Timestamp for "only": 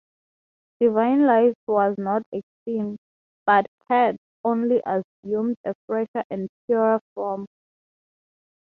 4.43-4.81